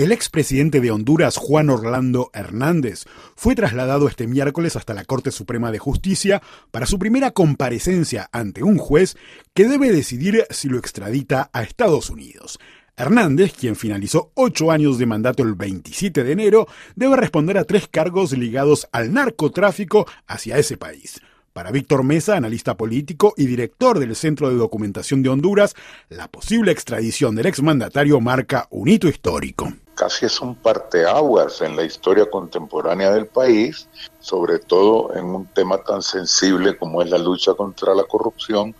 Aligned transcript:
El 0.00 0.12
expresidente 0.12 0.80
de 0.80 0.90
Honduras, 0.90 1.36
Juan 1.36 1.68
Orlando 1.68 2.30
Hernández, 2.32 3.04
fue 3.36 3.54
trasladado 3.54 4.08
este 4.08 4.26
miércoles 4.26 4.74
hasta 4.74 4.94
la 4.94 5.04
Corte 5.04 5.30
Suprema 5.30 5.70
de 5.72 5.78
Justicia 5.78 6.40
para 6.70 6.86
su 6.86 6.98
primera 6.98 7.32
comparecencia 7.32 8.30
ante 8.32 8.62
un 8.62 8.78
juez 8.78 9.18
que 9.52 9.68
debe 9.68 9.92
decidir 9.92 10.46
si 10.48 10.70
lo 10.70 10.78
extradita 10.78 11.50
a 11.52 11.62
Estados 11.62 12.08
Unidos. 12.08 12.58
Hernández, 12.96 13.52
quien 13.52 13.76
finalizó 13.76 14.32
ocho 14.36 14.70
años 14.70 14.96
de 14.96 15.04
mandato 15.04 15.42
el 15.42 15.54
27 15.54 16.24
de 16.24 16.32
enero, 16.32 16.66
debe 16.96 17.16
responder 17.16 17.58
a 17.58 17.64
tres 17.64 17.86
cargos 17.86 18.32
ligados 18.32 18.88
al 18.92 19.12
narcotráfico 19.12 20.06
hacia 20.26 20.56
ese 20.56 20.78
país. 20.78 21.20
Para 21.52 21.72
Víctor 21.72 22.04
Mesa, 22.04 22.36
analista 22.36 22.76
político 22.76 23.34
y 23.36 23.46
director 23.46 23.98
del 23.98 24.14
Centro 24.14 24.48
de 24.48 24.54
Documentación 24.54 25.20
de 25.22 25.30
Honduras, 25.30 25.74
la 26.08 26.28
posible 26.28 26.70
extradición 26.70 27.34
del 27.34 27.46
exmandatario 27.46 28.20
marca 28.20 28.68
un 28.70 28.88
hito 28.88 29.08
histórico. 29.08 29.72
Casi 29.96 30.26
es 30.26 30.40
un 30.40 30.54
parteaguas 30.54 31.60
en 31.60 31.74
la 31.74 31.82
historia 31.82 32.30
contemporánea 32.30 33.10
del 33.10 33.26
país, 33.26 33.88
sobre 34.20 34.60
todo 34.60 35.12
en 35.16 35.24
un 35.24 35.46
tema 35.46 35.78
tan 35.78 36.02
sensible 36.02 36.76
como 36.76 37.02
es 37.02 37.10
la 37.10 37.18
lucha 37.18 37.54
contra 37.54 37.96
la 37.96 38.04
corrupción 38.04 38.72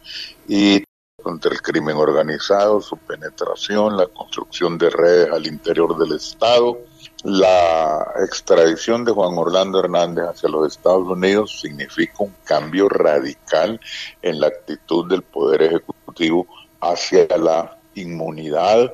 y 0.47 0.85
contra 1.21 1.53
el 1.53 1.63
crimen 1.63 1.97
organizado, 1.97 2.81
su 2.81 2.97
penetración, 2.97 3.97
la 3.97 4.07
construcción 4.07 4.79
de 4.79 4.91
redes 4.91 5.31
al 5.31 5.47
interior 5.47 5.97
del 5.99 6.17
Estado. 6.17 6.79
La 7.23 8.13
extradición 8.25 9.05
de 9.05 9.13
Juan 9.13 9.37
Orlando 9.37 9.81
Hernández 9.81 10.25
hacia 10.27 10.49
los 10.49 10.67
Estados 10.73 11.07
Unidos 11.07 11.61
significa 11.61 12.17
un 12.19 12.35
cambio 12.45 12.89
radical 12.89 13.81
en 14.23 14.41
la 14.41 14.49
actitud 14.49 15.09
del 15.09 15.23
Poder 15.23 15.63
Ejecutivo 15.63 16.47
hacia 16.81 17.27
la 17.37 17.79
inmunidad 17.95 18.93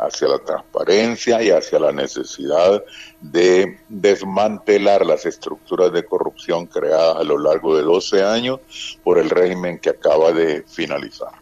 hacia 0.00 0.28
la 0.28 0.38
transparencia 0.38 1.42
y 1.42 1.50
hacia 1.50 1.78
la 1.78 1.92
necesidad 1.92 2.82
de 3.20 3.78
desmantelar 3.88 5.04
las 5.04 5.26
estructuras 5.26 5.92
de 5.92 6.04
corrupción 6.04 6.66
creadas 6.66 7.16
a 7.16 7.24
lo 7.24 7.38
largo 7.38 7.76
de 7.76 7.82
12 7.82 8.22
años 8.22 8.60
por 9.04 9.18
el 9.18 9.30
régimen 9.30 9.78
que 9.78 9.90
acaba 9.90 10.32
de 10.32 10.64
finalizar. 10.66 11.39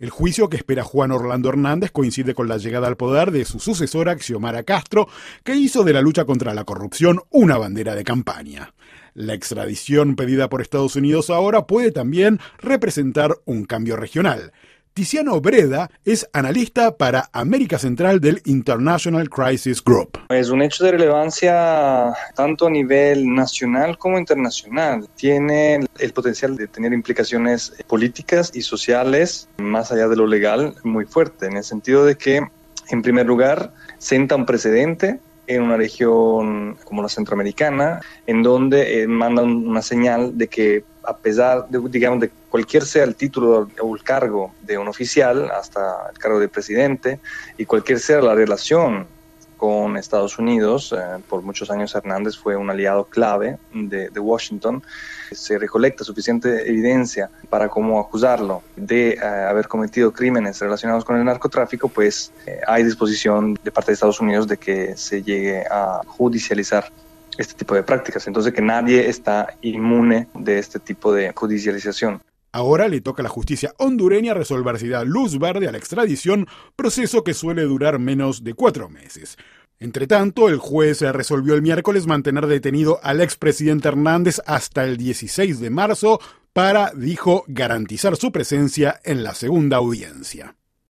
El 0.00 0.10
juicio 0.10 0.48
que 0.48 0.56
espera 0.56 0.82
Juan 0.82 1.12
Orlando 1.12 1.48
Hernández 1.48 1.92
coincide 1.92 2.34
con 2.34 2.48
la 2.48 2.56
llegada 2.56 2.88
al 2.88 2.96
poder 2.96 3.30
de 3.30 3.44
su 3.44 3.60
sucesora 3.60 4.18
Xiomara 4.18 4.64
Castro, 4.64 5.06
que 5.44 5.54
hizo 5.54 5.84
de 5.84 5.92
la 5.92 6.02
lucha 6.02 6.24
contra 6.24 6.52
la 6.52 6.64
corrupción 6.64 7.20
una 7.30 7.58
bandera 7.58 7.94
de 7.94 8.02
campaña. 8.02 8.74
La 9.14 9.34
extradición 9.34 10.16
pedida 10.16 10.48
por 10.48 10.62
Estados 10.62 10.96
Unidos 10.96 11.30
ahora 11.30 11.68
puede 11.68 11.92
también 11.92 12.40
representar 12.58 13.36
un 13.44 13.64
cambio 13.64 13.94
regional. 13.94 14.52
Tiziano 14.94 15.40
Breda 15.40 15.90
es 16.04 16.28
analista 16.32 16.96
para 16.96 17.28
América 17.32 17.80
Central 17.80 18.20
del 18.20 18.40
International 18.44 19.28
Crisis 19.28 19.82
Group. 19.82 20.20
Es 20.28 20.50
un 20.50 20.62
hecho 20.62 20.84
de 20.84 20.92
relevancia 20.92 22.12
tanto 22.36 22.68
a 22.68 22.70
nivel 22.70 23.34
nacional 23.34 23.98
como 23.98 24.20
internacional. 24.20 25.08
Tiene 25.16 25.84
el 25.98 26.12
potencial 26.12 26.56
de 26.56 26.68
tener 26.68 26.92
implicaciones 26.92 27.74
políticas 27.88 28.52
y 28.54 28.62
sociales 28.62 29.48
más 29.56 29.90
allá 29.90 30.06
de 30.06 30.14
lo 30.14 30.28
legal 30.28 30.76
muy 30.84 31.06
fuerte, 31.06 31.46
en 31.46 31.56
el 31.56 31.64
sentido 31.64 32.04
de 32.04 32.16
que, 32.16 32.46
en 32.88 33.02
primer 33.02 33.26
lugar, 33.26 33.72
senta 33.98 34.36
un 34.36 34.46
precedente 34.46 35.18
en 35.48 35.62
una 35.62 35.76
región 35.76 36.76
como 36.84 37.02
la 37.02 37.08
centroamericana, 37.08 38.00
en 38.28 38.44
donde 38.44 39.02
eh, 39.02 39.06
una 39.08 39.82
señal 39.82 40.38
de 40.38 40.46
que 40.46 40.84
a 41.06 41.16
pesar 41.16 41.68
de, 41.68 41.80
digamos, 41.90 42.20
de 42.20 42.30
cualquier 42.54 42.84
sea 42.84 43.02
el 43.02 43.16
título 43.16 43.68
o 43.80 43.96
el 43.96 44.04
cargo 44.04 44.54
de 44.62 44.78
un 44.78 44.86
oficial, 44.86 45.50
hasta 45.50 46.08
el 46.12 46.16
cargo 46.16 46.38
de 46.38 46.46
presidente, 46.48 47.18
y 47.58 47.64
cualquier 47.64 47.98
sea 47.98 48.20
la 48.20 48.32
relación 48.32 49.08
con 49.56 49.96
Estados 49.96 50.38
Unidos. 50.38 50.94
Eh, 50.96 51.20
por 51.28 51.42
muchos 51.42 51.68
años 51.68 51.92
Hernández 51.96 52.36
fue 52.36 52.54
un 52.54 52.70
aliado 52.70 53.06
clave 53.06 53.58
de, 53.72 54.08
Washington. 54.20 54.84
Se 55.32 55.58
recolecta 55.58 56.04
suficiente 56.04 56.68
evidencia 56.68 57.28
para 57.50 57.68
como 57.68 57.98
acusarlo 57.98 58.62
de 58.76 59.14
eh, 59.14 59.20
haber 59.20 59.66
cometido 59.66 60.12
crímenes 60.12 60.60
relacionados 60.60 61.04
con 61.04 61.16
el 61.16 61.24
narcotráfico, 61.24 61.88
pues 61.88 62.30
eh, 62.46 62.60
hay 62.68 62.84
disposición 62.84 63.58
de 63.64 63.72
parte 63.72 63.90
de 63.90 63.94
Estados 63.94 64.20
Unidos 64.20 64.46
de 64.46 64.58
que 64.58 64.96
se 64.96 65.24
llegue 65.24 65.64
a 65.68 66.02
judicializar 66.06 66.88
este 67.36 67.54
tipo 67.54 67.74
de 67.74 67.82
prácticas. 67.82 68.28
Entonces 68.28 68.52
que 68.52 68.62
nadie 68.62 69.08
está 69.08 69.56
inmune 69.60 70.28
de 70.34 70.60
este 70.60 70.78
tipo 70.78 71.12
de 71.12 71.32
judicialización. 71.34 72.22
Ahora 72.54 72.86
le 72.86 73.00
toca 73.00 73.20
a 73.20 73.24
la 73.24 73.30
justicia 73.30 73.74
hondureña 73.78 74.32
resolver 74.32 74.78
si 74.78 74.86
da 74.86 75.02
luz 75.02 75.40
verde 75.40 75.66
a 75.66 75.72
la 75.72 75.78
extradición, 75.78 76.46
proceso 76.76 77.24
que 77.24 77.34
suele 77.34 77.62
durar 77.62 77.98
menos 77.98 78.44
de 78.44 78.54
cuatro 78.54 78.88
meses. 78.88 79.36
Entre 79.80 80.06
tanto, 80.06 80.48
el 80.48 80.58
juez 80.58 81.00
resolvió 81.00 81.54
el 81.54 81.62
miércoles 81.62 82.06
mantener 82.06 82.46
detenido 82.46 83.00
al 83.02 83.20
expresidente 83.20 83.88
Hernández 83.88 84.40
hasta 84.46 84.84
el 84.84 84.98
16 84.98 85.58
de 85.58 85.70
marzo 85.70 86.20
para, 86.52 86.92
dijo, 86.94 87.42
garantizar 87.48 88.14
su 88.14 88.30
presencia 88.30 89.00
en 89.02 89.24
la 89.24 89.34
segunda 89.34 89.78
audiencia. 89.78 90.54